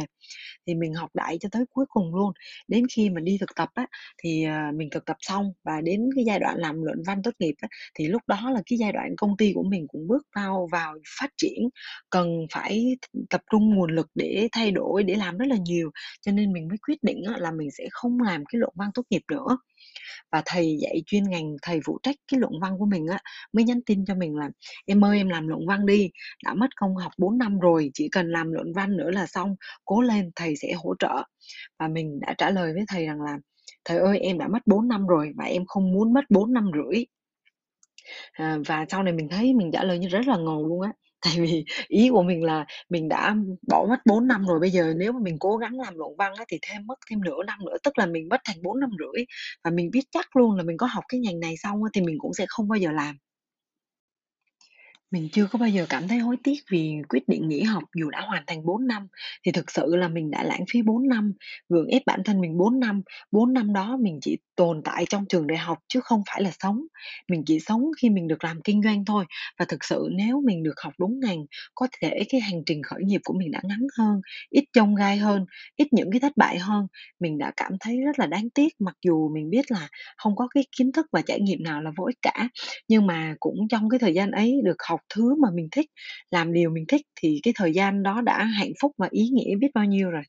Thì 0.67 0.75
mình 0.75 0.93
học 0.93 1.09
đại 1.13 1.37
cho 1.41 1.49
tới 1.51 1.65
cuối 1.71 1.85
cùng 1.89 2.15
luôn. 2.15 2.33
Đến 2.67 2.83
khi 2.95 3.09
mà 3.09 3.21
đi 3.21 3.37
thực 3.39 3.55
tập 3.55 3.69
á, 3.73 3.87
thì, 4.23 4.45
uh, 4.69 4.75
mình 4.75 4.89
thực 4.91 5.05
tập 5.05 5.17
xong 5.19 5.53
và 5.63 5.81
đến 5.81 6.09
cái 6.15 6.25
giai 6.25 6.39
đoạn 6.39 6.57
làm 6.59 6.83
luận 6.83 6.97
văn 7.07 7.23
tốt 7.23 7.31
nghiệp 7.39 7.55
á, 7.61 7.67
thì 7.95 8.07
lúc 8.07 8.21
đó 8.27 8.51
là 8.53 8.61
cái 8.65 8.77
giai 8.79 8.91
đoạn 8.91 9.15
công 9.17 9.37
ty 9.37 9.51
của 9.55 9.63
mình 9.63 9.87
cũng 9.89 10.07
bước 10.07 10.27
vào 10.35 10.67
vào 10.71 10.95
phát 11.19 11.29
triển, 11.37 11.69
cần 12.09 12.47
phải 12.53 12.97
tập 13.29 13.41
trung 13.51 13.75
nguồn 13.75 13.91
lực 13.95 14.07
để 14.15 14.47
thay 14.51 14.71
đổi, 14.71 15.03
để 15.03 15.15
làm 15.15 15.37
rất 15.37 15.45
là 15.47 15.57
nhiều. 15.65 15.91
Cho 16.21 16.31
nên 16.31 16.53
mình 16.53 16.67
mới 16.67 16.77
quyết 16.87 17.03
định 17.03 17.23
á, 17.27 17.35
là 17.39 17.51
mình 17.51 17.71
sẽ 17.71 17.87
không 17.91 18.19
làm 18.21 18.45
cái 18.45 18.59
luận 18.59 18.73
văn 18.75 18.89
tốt 18.93 19.03
nghiệp 19.09 19.21
nữa. 19.31 19.57
Và 20.31 20.43
thầy 20.45 20.77
dạy 20.81 21.03
chuyên 21.05 21.23
ngành, 21.29 21.55
thầy 21.61 21.79
phụ 21.85 21.99
trách 22.03 22.15
cái 22.31 22.39
luận 22.39 22.53
văn 22.61 22.73
của 22.79 22.85
mình 22.85 23.07
á, 23.07 23.19
mới 23.53 23.63
nhắn 23.65 23.81
tin 23.85 24.05
cho 24.05 24.15
mình 24.15 24.35
là 24.37 24.49
"Em 24.85 25.05
ơi, 25.05 25.17
em 25.17 25.29
làm 25.29 25.47
luận 25.47 25.67
văn 25.67 25.85
đi, 25.85 26.09
đã 26.45 26.53
mất 26.53 26.67
công 26.77 26.95
học 26.95 27.11
4 27.17 27.37
năm 27.37 27.59
rồi, 27.59 27.91
chỉ 27.93 28.09
cần 28.11 28.31
làm 28.31 28.51
luận 28.51 28.73
văn 28.75 28.97
nữa 28.97 29.11
là 29.11 29.25
xong, 29.27 29.55
cố 29.85 30.01
lên, 30.01 30.31
thầy 30.35 30.55
sẽ 30.57 30.73
hỗ 30.73 30.95
trợ." 30.99 31.23
Và 31.79 31.87
mình 31.87 32.19
đã 32.21 32.35
trả 32.37 32.49
lời 32.49 32.73
với 32.73 32.83
thầy 32.87 33.05
rằng 33.05 33.21
là 33.21 33.37
"Thầy 33.85 33.97
ơi, 33.97 34.19
em 34.19 34.37
đã 34.37 34.47
mất 34.47 34.59
4 34.67 34.87
năm 34.87 35.07
rồi 35.07 35.31
và 35.37 35.45
em 35.45 35.65
không 35.67 35.93
muốn 35.93 36.13
mất 36.13 36.25
4 36.29 36.53
năm 36.53 36.71
rưỡi." 36.75 37.05
À, 38.33 38.57
và 38.67 38.85
sau 38.89 39.03
này 39.03 39.13
mình 39.13 39.27
thấy 39.29 39.53
mình 39.53 39.71
trả 39.73 39.83
lời 39.83 39.99
như 39.99 40.07
rất 40.07 40.27
là 40.27 40.37
ngầu 40.37 40.67
luôn 40.67 40.81
á. 40.81 40.91
Tại 41.25 41.35
vì 41.41 41.65
ý 41.89 42.09
của 42.11 42.23
mình 42.23 42.43
là 42.43 42.65
mình 42.89 43.09
đã 43.09 43.35
bỏ 43.69 43.87
mất 43.89 43.97
4 44.07 44.27
năm 44.27 44.45
rồi, 44.47 44.59
bây 44.61 44.71
giờ 44.71 44.93
nếu 44.97 45.13
mà 45.13 45.19
mình 45.23 45.37
cố 45.39 45.57
gắng 45.57 45.79
làm 45.81 45.95
luận 45.97 46.17
văn 46.17 46.33
á, 46.37 46.45
thì 46.49 46.59
thêm 46.63 46.87
mất 46.87 46.99
thêm 47.11 47.21
nửa 47.23 47.43
năm 47.47 47.59
nữa, 47.65 47.77
tức 47.83 47.99
là 47.99 48.07
mình 48.07 48.29
mất 48.29 48.41
thành 48.45 48.57
4 48.63 48.81
năm 48.81 48.91
rưỡi. 48.99 49.25
Và 49.63 49.71
mình 49.71 49.91
biết 49.91 50.03
chắc 50.11 50.37
luôn 50.37 50.55
là 50.57 50.63
mình 50.63 50.77
có 50.77 50.87
học 50.87 51.05
cái 51.09 51.21
ngành 51.21 51.41
này 51.41 51.57
xong 51.57 51.83
á, 51.85 51.89
thì 51.95 52.01
mình 52.01 52.17
cũng 52.19 52.33
sẽ 52.35 52.45
không 52.49 52.69
bao 52.69 52.77
giờ 52.79 52.91
làm. 52.91 53.17
Mình 55.11 55.29
chưa 55.31 55.47
có 55.51 55.59
bao 55.59 55.69
giờ 55.69 55.85
cảm 55.89 56.07
thấy 56.07 56.17
hối 56.19 56.37
tiếc 56.43 56.57
vì 56.71 56.93
quyết 57.09 57.27
định 57.27 57.47
nghỉ 57.49 57.61
học 57.63 57.83
dù 57.95 58.09
đã 58.09 58.21
hoàn 58.21 58.43
thành 58.47 58.65
4 58.65 58.87
năm, 58.87 59.07
thì 59.45 59.51
thực 59.51 59.71
sự 59.71 59.95
là 59.95 60.07
mình 60.07 60.31
đã 60.31 60.43
lãng 60.43 60.63
phí 60.73 60.81
4 60.81 61.07
năm, 61.07 61.33
gượng 61.69 61.87
ép 61.87 62.01
bản 62.05 62.21
thân 62.25 62.41
mình 62.41 62.57
4 62.57 62.79
năm. 62.79 63.01
4 63.31 63.53
năm 63.53 63.73
đó 63.73 63.97
mình 64.01 64.19
chỉ 64.21 64.37
tồn 64.55 64.81
tại 64.83 65.05
trong 65.09 65.25
trường 65.29 65.47
đại 65.47 65.57
học 65.57 65.77
chứ 65.87 65.99
không 66.03 66.23
phải 66.31 66.41
là 66.43 66.51
sống. 66.59 66.81
Mình 67.29 67.43
chỉ 67.45 67.59
sống 67.59 67.81
khi 68.01 68.09
mình 68.09 68.27
được 68.27 68.43
làm 68.43 68.61
kinh 68.63 68.81
doanh 68.83 69.05
thôi. 69.05 69.25
Và 69.59 69.65
thực 69.65 69.83
sự 69.83 70.09
nếu 70.11 70.41
mình 70.45 70.63
được 70.63 70.79
học 70.83 70.93
đúng 70.99 71.19
ngành, 71.19 71.45
có 71.75 71.87
thể 72.01 72.19
cái 72.29 72.41
hành 72.41 72.61
trình 72.65 72.83
khởi 72.83 73.03
nghiệp 73.03 73.21
của 73.23 73.33
mình 73.39 73.51
đã 73.51 73.59
ngắn 73.63 73.79
hơn, 73.97 74.21
ít 74.49 74.63
chông 74.73 74.95
gai 74.95 75.17
hơn, 75.17 75.45
ít 75.75 75.87
những 75.93 76.11
cái 76.11 76.19
thất 76.19 76.31
bại 76.37 76.59
hơn. 76.59 76.87
Mình 77.19 77.37
đã 77.37 77.51
cảm 77.57 77.71
thấy 77.79 78.01
rất 78.05 78.19
là 78.19 78.25
đáng 78.25 78.49
tiếc 78.49 78.73
mặc 78.79 78.95
dù 79.05 79.29
mình 79.33 79.49
biết 79.49 79.71
là 79.71 79.87
không 80.17 80.35
có 80.35 80.47
cái 80.55 80.63
kiến 80.77 80.91
thức 80.91 81.05
và 81.11 81.21
trải 81.21 81.39
nghiệm 81.41 81.63
nào 81.63 81.81
là 81.81 81.91
vô 81.97 82.03
ích 82.05 82.17
cả. 82.21 82.49
Nhưng 82.87 83.07
mà 83.07 83.35
cũng 83.39 83.67
trong 83.69 83.89
cái 83.89 83.99
thời 83.99 84.13
gian 84.13 84.31
ấy 84.31 84.61
được 84.65 84.77
học 84.89 84.94
thứ 85.15 85.35
mà 85.41 85.47
mình 85.55 85.67
thích, 85.71 85.85
làm 86.31 86.53
điều 86.53 86.69
mình 86.69 86.85
thích 86.87 87.01
thì 87.15 87.39
cái 87.43 87.53
thời 87.57 87.73
gian 87.73 88.03
đó 88.03 88.21
đã 88.21 88.43
hạnh 88.45 88.71
phúc 88.81 88.91
và 88.97 89.07
ý 89.11 89.29
nghĩa 89.29 89.55
biết 89.59 89.67
bao 89.73 89.85
nhiêu 89.85 90.09
rồi. 90.11 90.23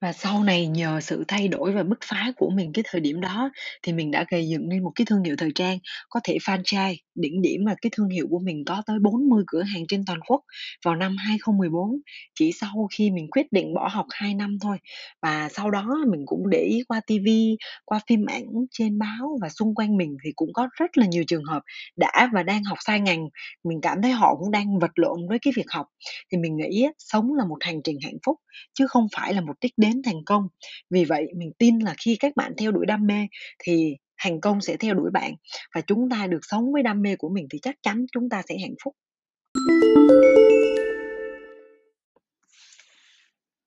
Và 0.00 0.12
sau 0.12 0.44
này 0.44 0.66
nhờ 0.66 1.00
sự 1.00 1.24
thay 1.28 1.48
đổi 1.48 1.72
và 1.72 1.82
bứt 1.82 1.98
phá 2.04 2.32
của 2.36 2.50
mình 2.50 2.72
cái 2.72 2.84
thời 2.88 3.00
điểm 3.00 3.20
đó, 3.20 3.50
thì 3.82 3.92
mình 3.92 4.10
đã 4.10 4.24
gây 4.30 4.48
dựng 4.48 4.68
nên 4.68 4.82
một 4.82 4.92
cái 4.94 5.04
thương 5.04 5.22
hiệu 5.24 5.34
thời 5.38 5.50
trang 5.54 5.78
có 6.08 6.20
thể 6.24 6.38
franchise, 6.46 6.94
đỉnh 7.14 7.42
điểm 7.42 7.66
là 7.66 7.74
cái 7.82 7.90
thương 7.96 8.08
hiệu 8.08 8.26
của 8.30 8.38
mình 8.38 8.64
có 8.66 8.82
tới 8.86 8.98
40 9.02 9.44
cửa 9.46 9.62
hàng 9.62 9.82
trên 9.88 10.04
toàn 10.06 10.20
quốc 10.28 10.40
vào 10.84 10.96
năm 10.96 11.16
2014, 11.16 11.90
chỉ 12.34 12.52
sau 12.52 12.88
khi 12.96 13.10
mình 13.10 13.26
quyết 13.30 13.46
định 13.52 13.74
bỏ 13.74 13.88
học 13.92 14.06
2 14.10 14.34
năm 14.34 14.58
thôi. 14.62 14.78
Và 15.22 15.48
sau 15.52 15.70
đó 15.70 15.96
mình 16.12 16.22
cũng 16.26 16.50
để 16.50 16.58
ý 16.62 16.82
qua 16.88 17.00
TV 17.06 17.56
qua 17.84 18.00
phim 18.08 18.24
ảnh, 18.26 18.44
trên 18.70 18.98
báo 18.98 19.38
và 19.42 19.48
xung 19.48 19.74
quanh 19.74 19.96
mình 19.96 20.16
thì 20.24 20.30
cũng 20.36 20.52
có 20.52 20.68
rất 20.78 20.98
là 20.98 21.06
nhiều 21.06 21.24
trường 21.26 21.44
hợp 21.44 21.62
đã 21.96 22.28
và 22.32 22.42
đang 22.42 22.64
học 22.64 22.78
sai 22.86 23.00
ngành. 23.00 23.28
Mình 23.64 23.78
cảm 23.82 24.02
thấy 24.02 24.10
họ 24.12 24.34
cũng 24.38 24.50
đang 24.50 24.78
vật 24.78 24.90
lộn 24.94 25.28
với 25.28 25.38
cái 25.42 25.52
việc 25.56 25.66
học. 25.70 25.86
Thì 26.32 26.38
mình 26.38 26.56
nghĩ 26.56 26.86
sống 26.98 27.34
là 27.34 27.44
một 27.44 27.56
hành 27.60 27.80
trình 27.84 27.96
hạnh 28.04 28.18
phúc 28.26 28.36
chứ 28.74 28.86
không 28.86 29.06
phải 29.16 29.34
là 29.34 29.40
một 29.40 29.52
đích 29.60 29.72
đến 29.76 29.87
thành 30.04 30.24
công. 30.26 30.48
Vì 30.90 31.04
vậy, 31.04 31.26
mình 31.36 31.52
tin 31.58 31.78
là 31.78 31.94
khi 31.98 32.16
các 32.20 32.36
bạn 32.36 32.52
theo 32.58 32.72
đuổi 32.72 32.86
đam 32.86 33.06
mê 33.06 33.26
thì 33.58 33.96
thành 34.22 34.40
công 34.40 34.60
sẽ 34.60 34.76
theo 34.76 34.94
đuổi 34.94 35.10
bạn 35.10 35.34
và 35.74 35.80
chúng 35.80 36.10
ta 36.10 36.26
được 36.26 36.40
sống 36.42 36.72
với 36.72 36.82
đam 36.82 37.02
mê 37.02 37.16
của 37.16 37.28
mình 37.28 37.46
thì 37.50 37.58
chắc 37.62 37.74
chắn 37.82 38.06
chúng 38.12 38.28
ta 38.28 38.42
sẽ 38.48 38.54
hạnh 38.58 38.74
phúc. 38.84 38.94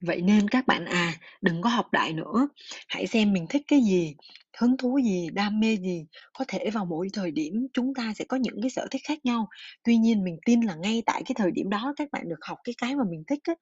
Vậy 0.01 0.22
nên 0.22 0.48
các 0.50 0.67
bạn 0.67 0.86
à, 0.86 1.13
đừng 1.41 1.62
có 1.62 1.70
học 1.70 1.86
đại 1.91 2.13
nữa, 2.13 2.48
hãy 2.88 3.08
xem 3.08 3.34
mình 3.34 3.46
thích 3.50 3.62
cái 3.67 3.81
gì, 3.81 4.15
hứng 4.58 4.77
thú 4.77 5.00
gì, 5.03 5.27
đam 5.34 5.60
mê 5.60 5.75
gì. 5.77 6.05
Có 6.34 6.46
thể 6.48 6.70
vào 6.74 6.86
mỗi 6.86 7.08
thời 7.13 7.31
điểm 7.31 7.67
chúng 7.74 7.93
ta 7.93 8.13
sẽ 8.15 8.25
có 8.25 8.38
những 8.38 8.62
cái 8.62 8.70
sở 8.70 8.88
thích 8.91 9.01
khác 9.08 9.20
nhau. 9.25 9.48
Tuy 9.84 9.98
nhiên 9.98 10.24
mình 10.24 10.38
tin 10.46 10.62
là 10.62 10.75
ngay 10.75 11.03
tại 11.05 11.22
cái 11.25 11.36
thời 11.38 11.51
điểm 11.51 11.70
đó 11.70 11.93
các 11.98 12.08
bạn 12.12 12.29
được 12.29 12.39
học 12.41 12.58
cái 12.63 12.75
cái 12.81 12.96
mà 12.96 13.03
mình 13.12 13.24
thích 13.27 13.39
á, 13.43 13.53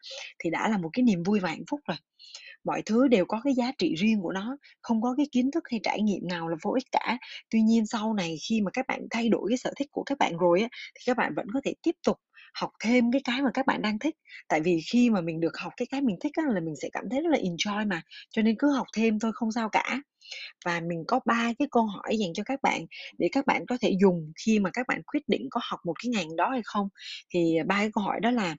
thì 0.43 0.50
đã 0.50 0.69
là 0.69 0.77
một 0.77 0.89
cái 0.93 1.03
niềm 1.03 1.24
vui 1.24 1.39
và 1.39 1.50
hạnh 1.50 1.63
phúc 1.72 1.79
rồi. 1.88 1.98
Mọi 2.63 2.81
thứ 2.86 3.08
đều 3.08 3.25
có 3.25 3.41
cái 3.43 3.53
giá 3.53 3.72
trị 3.77 3.96
riêng 3.96 4.22
của 4.22 4.31
nó, 4.31 4.58
không 4.81 5.01
có 5.01 5.13
cái 5.17 5.27
kiến 5.31 5.51
thức 5.51 5.63
hay 5.72 5.79
trải 5.84 6.01
nghiệm 6.01 6.27
nào 6.27 6.48
là 6.50 6.55
vô 6.63 6.72
ích 6.72 6.91
cả. 6.91 7.17
Tuy 7.50 7.62
nhiên 7.62 7.86
sau 7.88 8.13
này 8.13 8.36
khi 8.50 8.62
mà 8.62 8.72
các 8.74 8.86
bạn 8.88 9.01
thay 9.12 9.29
đổi 9.29 9.46
cái 9.50 9.58
sở 9.58 9.74
thích 9.77 9.88
của 9.91 10.03
các 10.03 10.17
bạn 10.17 10.38
rồi 10.38 10.62
á, 10.62 10.67
thì 10.96 11.01
các 11.05 11.17
bạn 11.17 11.34
vẫn 11.36 11.48
có 11.53 11.62
thể 11.65 11.74
tiếp 11.84 11.96
tục 12.08 12.17
học 12.53 12.69
thêm 12.84 13.12
cái 13.12 13.22
cái 13.25 13.41
mà 13.41 13.50
các 13.53 13.65
bạn 13.65 13.81
đang 13.81 14.00
thích. 14.00 14.15
Tại 14.50 14.62
vì 14.62 14.79
khi 14.91 15.10
mà 15.10 15.22
mình 15.22 15.39
được 15.39 15.58
học 15.58 15.74
cái 15.77 15.86
cái 15.91 16.01
mình 16.01 16.15
thích 16.22 16.28
á, 16.36 16.43
là 16.53 16.59
mình 16.62 16.75
sẽ 16.81 16.89
cảm 16.93 17.05
thấy 17.12 17.21
rất 17.21 17.29
là 17.31 17.38
enjoy 17.38 17.88
mà, 17.88 18.01
cho 18.31 18.41
nên 18.41 18.55
cứ 18.59 18.71
học 18.71 18.88
thêm 18.98 19.19
thôi 19.19 19.31
không 19.36 19.51
sao 19.51 19.69
cả. 19.69 20.01
Và 20.65 20.79
mình 20.79 21.03
có 21.07 21.19
ba 21.25 21.53
cái 21.59 21.67
câu 21.71 21.83
hỏi 21.86 22.17
dành 22.19 22.33
cho 22.33 22.43
các 22.45 22.62
bạn 22.63 22.86
để 23.17 23.29
các 23.31 23.45
bạn 23.48 23.65
có 23.67 23.77
thể 23.81 23.93
dùng 24.01 24.33
khi 24.45 24.59
mà 24.59 24.69
các 24.74 24.88
bạn 24.88 25.01
quyết 25.03 25.24
định 25.27 25.48
có 25.51 25.62
học 25.63 25.79
một 25.86 25.93
cái 26.03 26.09
ngành 26.12 26.36
đó 26.36 26.50
hay 26.51 26.62
không. 26.65 26.89
Thì 27.33 27.55
ba 27.67 27.77
cái 27.77 27.89
câu 27.93 28.03
hỏi 28.03 28.19
đó 28.21 28.31
là 28.31 28.55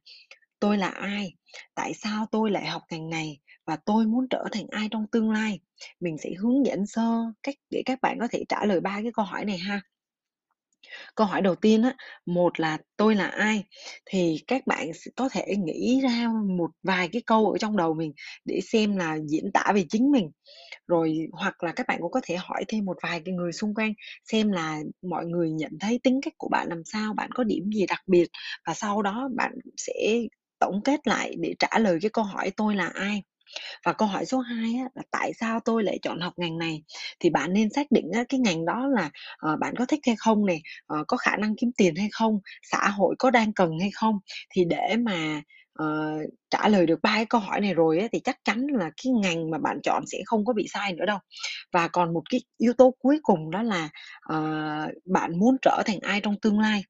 "Tôi 0.61 0.79
là 0.79 0.89
ai? 0.89 1.35
Tại 1.75 1.95
sao 1.95 2.27
tôi 2.33 2.51
lại 2.51 2.67
học 2.67 2.83
ngành 2.91 3.11
này? 3.11 3.39
Và 3.67 3.77
tôi 3.87 4.07
muốn 4.07 4.27
trở 4.31 4.45
thành 4.53 4.67
ai 4.71 4.89
trong 4.91 5.07
tương 5.13 5.31
lai?" 5.31 5.61
Mình 6.01 6.19
sẽ 6.19 6.31
hướng 6.41 6.67
dẫn 6.67 6.87
sơ 6.87 7.03
cách 7.43 7.55
để 7.71 7.83
các 7.87 7.99
bạn 8.03 8.19
có 8.21 8.29
thể 8.33 8.45
trả 8.49 8.65
lời 8.67 8.81
ba 8.81 9.01
cái 9.03 9.13
câu 9.15 9.25
hỏi 9.25 9.45
này 9.45 9.59
ha. 9.59 9.81
Câu 11.15 11.27
hỏi 11.27 11.43
đầu 11.43 11.55
tiên 11.55 11.83
á, 11.83 11.95
một 12.27 12.61
là 12.61 12.79
"Tôi 12.97 13.15
là 13.15 13.27
ai?" 13.27 13.65
Thì 14.07 14.37
các 14.47 14.67
bạn 14.67 14.93
s 14.95 15.09
có 15.17 15.29
thể 15.33 15.57
nghĩ 15.59 16.01
ra 16.03 16.29
một 16.59 16.71
vài 16.83 17.09
cái 17.13 17.23
câu 17.27 17.51
ở 17.53 17.59
trong 17.59 17.77
đầu 17.77 17.95
mình 17.95 18.13
để 18.45 18.61
xem 18.73 18.97
là 18.97 19.19
diễn 19.29 19.53
tả 19.53 19.73
về 19.75 19.85
chính 19.89 20.11
mình. 20.11 20.31
Rồi 20.89 21.19
hoặc 21.33 21.63
là 21.65 21.73
các 21.73 21.87
bạn 21.89 21.99
cũng 22.03 22.11
có 22.13 22.21
thể 22.25 22.37
hỏi 22.37 22.65
thêm 22.69 22.85
một 22.85 22.97
vài 23.03 23.23
cái 23.25 23.35
người 23.35 23.53
xung 23.53 23.75
quanh 23.75 23.93
xem 24.33 24.53
là 24.53 24.81
mọi 25.11 25.27
người 25.27 25.51
nhận 25.51 25.73
thấy 25.81 26.01
tính 26.03 26.21
cách 26.23 26.35
của 26.39 26.49
bạn 26.49 26.69
làm 26.71 26.83
sao, 26.87 27.15
bạn 27.15 27.31
có 27.35 27.45
điểm 27.45 27.71
gì 27.77 27.87
đặc 27.87 28.01
biệt 28.07 28.27
và 28.67 28.75
sau 28.75 29.03
đó 29.03 29.31
bạn 29.37 29.53
sẽ 29.77 29.95
tổng 30.61 30.83
kết 30.85 31.01
lại 31.09 31.35
để 31.41 31.55
trả 31.59 31.79
lời 31.79 31.99
cái 32.03 32.11
câu 32.11 32.25
hỏi 32.25 32.53
"Tôi 32.57 32.77
là 32.77 32.89
ai?" 32.95 33.23
Và 33.87 33.93
câu 33.93 34.09
hỏi 34.09 34.25
số 34.27 34.39
2 34.39 34.75
á, 34.79 34.85
là 34.95 35.03
tại 35.11 35.33
sao 35.41 35.61
tôi 35.65 35.83
lại 35.85 35.99
chọn 36.03 36.21
học 36.21 36.33
ngành 36.37 36.59
này? 36.59 36.83
Thì 37.21 37.31
bạn 37.31 37.53
nên 37.53 37.69
xác 37.75 37.87
định 37.91 38.11
á, 38.15 38.25
cái 38.29 38.41
ngành 38.41 38.65
đó 38.65 38.87
là, 38.87 39.11
ờ, 39.39 39.57
bạn 39.57 39.75
có 39.79 39.85
thích 39.87 40.01
hay 40.07 40.17
không 40.19 40.47
nè, 40.47 40.59
ờ, 40.87 41.05
có 41.09 41.17
khả 41.17 41.37
năng 41.37 41.57
kiếm 41.57 41.71
tiền 41.77 41.97
hay 41.97 42.09
không, 42.13 42.39
xã 42.63 42.89
hội 42.89 43.15
có 43.19 43.31
đang 43.31 43.53
cần 43.53 43.71
hay 43.81 43.91
không. 43.95 44.19
Thì 44.51 44.65
để 44.65 44.97
mà, 45.05 45.43
ờ, 45.73 46.13
trả 46.51 46.69
lời 46.69 46.87
được 46.87 46.99
ba 47.03 47.15
cái 47.15 47.27
câu 47.27 47.41
hỏi 47.41 47.61
này 47.61 47.75
rồi 47.75 47.99
á, 47.99 48.07
thì 48.13 48.21
chắc 48.25 48.37
chắn 48.45 48.67
là 48.73 48.91
cái 49.05 49.13
ngành 49.13 49.51
mà 49.51 49.59
bạn 49.59 49.79
chọn 49.83 50.05
sẽ 50.07 50.19
không 50.27 50.45
có 50.45 50.53
bị 50.53 50.67
sai 50.73 50.93
nữa 50.95 51.05
đâu. 51.07 51.19
Và 51.73 51.89
còn 51.89 52.15
một 52.15 52.23
cái 52.31 52.41
yếu 52.59 52.73
tố 52.73 52.95
cuối 53.01 53.19
cùng 53.23 53.51
đó 53.51 53.63
là, 53.63 53.89
ờ, 54.21 54.39
bạn 55.07 55.39
muốn 55.39 55.57
trở 55.63 55.83
thành 55.87 55.99
ai 56.03 56.21
trong 56.21 56.37
tương 56.43 56.61
lai. 56.61 56.85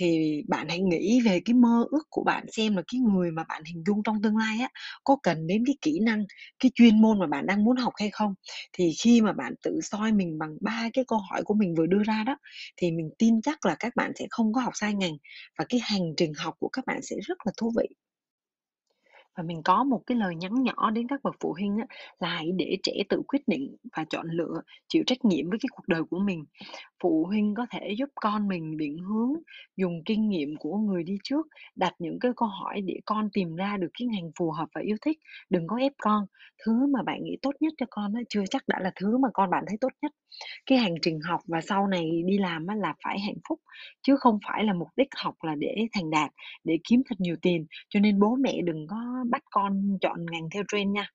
Thì 0.00 0.42
bạn 0.48 0.68
hãy 0.68 0.80
nghĩ 0.80 1.20
về 1.20 1.40
cái 1.44 1.54
mơ 1.54 1.84
ước 1.90 2.02
của 2.10 2.24
bạn 2.24 2.44
xem 2.52 2.76
là 2.76 2.82
cái 2.92 3.00
người 3.00 3.30
mà 3.30 3.44
bạn 3.48 3.62
hình 3.64 3.82
dung 3.86 4.02
trong 4.02 4.22
tương 4.22 4.36
lai 4.36 4.58
á, 4.60 4.68
có 5.04 5.16
cần 5.22 5.46
đến 5.46 5.64
cái 5.66 5.76
kỹ 5.80 5.98
năng, 6.02 6.24
cái 6.58 6.70
chuyên 6.74 7.02
môn 7.02 7.18
mà 7.18 7.26
bạn 7.26 7.46
đang 7.46 7.64
muốn 7.64 7.76
học 7.76 7.92
hay 7.96 8.10
không? 8.10 8.34
Thì 8.72 8.92
khi 9.02 9.20
mà 9.20 9.32
bạn 9.32 9.54
tự 9.62 9.80
soi 9.82 10.12
mình 10.12 10.38
bằng 10.38 10.56
ba 10.60 10.88
cái 10.92 11.04
câu 11.08 11.18
hỏi 11.30 11.42
của 11.44 11.54
mình 11.54 11.74
vừa 11.74 11.86
đưa 11.86 12.02
ra 12.06 12.24
đó, 12.26 12.36
thì 12.76 12.90
mình 12.92 13.10
tin 13.18 13.42
chắc 13.42 13.66
là 13.66 13.76
các 13.78 13.96
bạn 13.96 14.12
sẽ 14.18 14.26
không 14.30 14.52
có 14.52 14.60
học 14.60 14.72
sai 14.76 14.94
ngành 14.94 15.16
và 15.58 15.64
cái 15.68 15.80
hành 15.82 16.02
trình 16.16 16.32
học 16.36 16.54
của 16.58 16.68
các 16.72 16.86
bạn 16.86 17.00
sẽ 17.02 17.16
rất 17.26 17.38
là 17.46 17.52
thú 17.56 17.72
vị. 17.78 17.86
Và 19.36 19.42
mình 19.42 19.62
có 19.64 19.84
một 19.84 20.02
cái 20.06 20.18
lời 20.18 20.34
nhắn 20.34 20.62
nhỏ 20.62 20.90
đến 20.90 21.08
các 21.08 21.20
bậc 21.22 21.34
phụ 21.40 21.52
huynh 21.52 21.76
á, 21.78 21.86
là 22.20 22.28
hãy 22.28 22.50
để 22.56 22.76
trẻ 22.82 22.92
tự 23.08 23.22
quyết 23.28 23.42
định 23.48 23.76
và 23.96 24.04
chọn 24.10 24.26
lựa, 24.30 24.60
chịu 24.88 25.02
trách 25.06 25.24
nhiệm 25.24 25.50
với 25.50 25.58
cái 25.62 25.68
cuộc 25.72 25.88
đời 25.88 26.02
của 26.10 26.18
mình. 26.18 26.44
Phụ 27.02 27.24
huynh 27.28 27.54
có 27.54 27.66
thể 27.70 27.94
giúp 27.98 28.08
con 28.14 28.48
mình 28.48 28.76
định 28.76 28.98
hướng, 28.98 29.32
dùng 29.76 30.02
kinh 30.06 30.28
nghiệm 30.28 30.56
của 30.58 30.76
người 30.78 31.02
đi 31.04 31.16
trước, 31.24 31.46
đặt 31.76 31.94
những 31.98 32.18
cái 32.20 32.32
câu 32.36 32.48
hỏi 32.48 32.80
để 32.80 32.94
con 33.04 33.28
tìm 33.32 33.54
ra 33.56 33.76
được 33.76 33.88
cái 33.98 34.08
ngành 34.08 34.30
phù 34.38 34.50
hợp 34.50 34.66
và 34.74 34.80
yêu 34.80 34.96
thích. 35.04 35.18
Đừng 35.50 35.66
có 35.66 35.76
ép 35.76 35.92
con. 36.02 36.26
Thứ 36.64 36.86
mà 36.86 37.02
bạn 37.02 37.24
nghĩ 37.24 37.36
tốt 37.42 37.52
nhất 37.60 37.72
cho 37.78 37.86
con 37.90 38.14
á, 38.14 38.20
chưa 38.28 38.44
chắc 38.50 38.62
đã 38.68 38.78
là 38.80 38.92
thứ 38.96 39.18
mà 39.18 39.28
con 39.34 39.50
bạn 39.50 39.64
thấy 39.68 39.76
tốt 39.80 39.88
nhất. 40.02 40.12
Cái 40.66 40.78
hành 40.78 40.94
trình 41.02 41.20
học 41.20 41.40
và 41.46 41.60
sau 41.60 41.86
này 41.86 42.10
đi 42.26 42.38
làm 42.38 42.66
á, 42.66 42.74
là 42.74 42.94
phải 43.04 43.20
hạnh 43.20 43.38
phúc, 43.48 43.60
chứ 44.02 44.16
không 44.16 44.38
phải 44.48 44.64
là 44.64 44.72
mục 44.72 44.88
đích 44.96 45.08
học 45.24 45.34
là 45.42 45.54
để 45.58 45.76
thành 45.92 46.10
đạt, 46.10 46.30
để 46.64 46.78
kiếm 46.88 47.02
thật 47.08 47.16
nhiều 47.20 47.36
tiền. 47.42 47.66
Cho 47.88 48.00
nên 48.00 48.20
bố 48.20 48.36
mẹ 48.36 48.60
đừng 48.64 48.86
có 48.86 49.21
bắt 49.30 49.42
con 49.50 49.98
chọn 50.00 50.26
ngành 50.30 50.48
theo 50.54 50.62
trend 50.72 50.90
nha. 50.94 51.06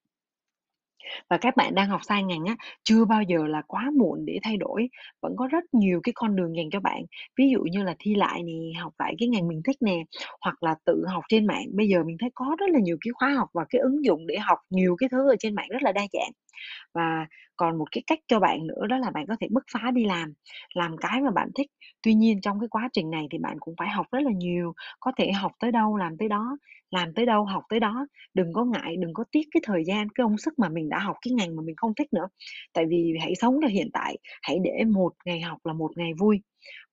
Và 1.29 1.37
các 1.37 1.55
bạn 1.57 1.75
đang 1.75 1.89
học 1.89 2.01
sai 2.03 2.23
ngành 2.23 2.45
á, 2.45 2.55
chưa 2.83 3.05
bao 3.05 3.21
giờ 3.23 3.37
là 3.47 3.61
quá 3.67 3.91
muộn 3.97 4.25
để 4.25 4.39
thay 4.43 4.57
đổi, 4.57 4.89
vẫn 5.21 5.33
có 5.37 5.47
rất 5.47 5.63
nhiều 5.73 5.99
cái 6.03 6.13
con 6.15 6.35
đường 6.35 6.55
dành 6.57 6.69
cho 6.71 6.79
bạn. 6.79 7.01
Ví 7.37 7.49
dụ 7.51 7.59
như 7.71 7.83
là 7.83 7.95
thi 7.99 8.15
lại 8.15 8.43
nè, 8.43 8.79
học 8.79 8.93
lại 8.99 9.15
cái 9.19 9.27
ngành 9.29 9.47
mình 9.47 9.61
thích 9.65 9.75
nè, 9.81 10.03
hoặc 10.41 10.63
là 10.63 10.75
tự 10.85 11.05
học 11.07 11.23
trên 11.29 11.45
mạng. 11.47 11.65
Bây 11.73 11.87
giờ 11.87 12.03
mình 12.03 12.17
thấy 12.19 12.29
có 12.35 12.55
rất 12.59 12.69
là 12.69 12.79
nhiều 12.79 12.97
cái 13.01 13.11
khóa 13.13 13.29
học 13.29 13.49
và 13.53 13.65
cái 13.69 13.81
ứng 13.81 14.05
dụng 14.05 14.27
để 14.27 14.37
học 14.37 14.59
nhiều 14.69 14.95
cái 14.99 15.09
thứ 15.11 15.29
ở 15.31 15.35
trên 15.39 15.55
mạng 15.55 15.67
rất 15.69 15.83
là 15.83 15.91
đa 15.91 16.01
dạng. 16.13 16.31
Và 16.93 17.25
còn 17.57 17.77
một 17.77 17.85
cái 17.91 18.03
cách 18.07 18.19
cho 18.27 18.39
bạn 18.39 18.67
nữa 18.67 18.87
đó 18.89 18.97
là 18.97 19.09
bạn 19.11 19.25
có 19.27 19.35
thể 19.39 19.47
bứt 19.51 19.63
phá 19.73 19.91
đi 19.91 20.05
làm, 20.05 20.33
làm 20.73 20.97
cái 20.97 21.21
mà 21.21 21.31
bạn 21.31 21.49
thích. 21.55 21.67
Tuy 22.03 22.13
nhiên 22.13 22.41
trong 22.41 22.59
cái 22.59 22.67
quá 22.69 22.89
trình 22.93 23.09
này 23.09 23.27
thì 23.31 23.37
bạn 23.37 23.57
cũng 23.59 23.75
phải 23.77 23.89
học 23.89 24.05
rất 24.11 24.19
là 24.23 24.31
nhiều, 24.31 24.73
có 24.99 25.11
thể 25.17 25.31
học 25.31 25.51
tới 25.59 25.71
đâu 25.71 25.97
làm 25.97 26.17
tới 26.17 26.29
đó, 26.29 26.57
làm 26.91 27.13
tới 27.13 27.25
đâu 27.25 27.45
học 27.45 27.63
tới 27.69 27.79
đó. 27.79 28.07
Đừng 28.33 28.53
có 28.53 28.65
ngại, 28.65 28.95
đừng 28.99 29.13
có 29.13 29.23
tiếc 29.31 29.47
cái 29.51 29.61
thời 29.65 29.83
gian, 29.85 30.07
cái 30.09 30.23
công 30.23 30.37
sức 30.37 30.59
mà 30.59 30.69
mình 30.69 30.89
đã 30.89 30.99
học 30.99 31.15
cái 31.21 31.31
ngành 31.33 31.55
mà 31.55 31.61
mình 31.65 31.75
không 31.77 31.95
thích 31.95 32.13
nữa. 32.13 32.27
Tại 32.73 32.85
vì 32.89 33.13
hãy 33.21 33.35
sống 33.35 33.55
cho 33.61 33.67
hiện 33.67 33.89
tại, 33.93 34.17
hãy 34.41 34.57
để 34.63 34.83
một 34.85 35.13
ngày 35.25 35.41
học 35.41 35.57
là 35.63 35.73
một 35.73 35.91
ngày 35.95 36.11
vui. 36.19 36.41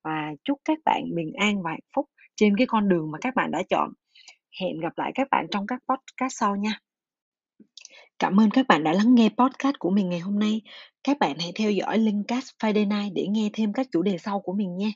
Và 0.03 0.31
chúc 0.43 0.59
các 0.65 0.79
bạn 0.85 1.03
bình 1.15 1.33
an 1.33 1.61
và 1.63 1.71
hạnh 1.71 1.79
phúc 1.95 2.05
trên 2.35 2.57
cái 2.57 2.67
con 2.67 2.89
đường 2.89 3.11
mà 3.11 3.17
các 3.21 3.35
bạn 3.35 3.51
đã 3.51 3.63
chọn. 3.69 3.89
Hẹn 4.61 4.79
gặp 4.79 4.93
lại 4.97 5.11
các 5.15 5.27
bạn 5.31 5.45
trong 5.51 5.67
các 5.67 5.79
podcast 5.89 6.33
sau 6.39 6.55
nha. 6.55 6.79
Cảm 8.19 8.39
ơn 8.39 8.49
các 8.49 8.67
bạn 8.67 8.83
đã 8.83 8.93
lắng 8.93 9.15
nghe 9.15 9.29
podcast 9.37 9.75
của 9.79 9.89
mình 9.89 10.09
ngày 10.09 10.19
hôm 10.19 10.39
nay. 10.39 10.61
Các 11.03 11.17
bạn 11.19 11.37
hãy 11.39 11.51
theo 11.55 11.71
dõi 11.71 11.97
Linkcast 11.97 12.49
Friday 12.63 12.87
Night 12.87 13.13
để 13.15 13.27
nghe 13.29 13.49
thêm 13.53 13.73
các 13.73 13.87
chủ 13.91 14.01
đề 14.01 14.17
sau 14.17 14.39
của 14.39 14.53
mình 14.53 14.77
nha. 14.77 14.89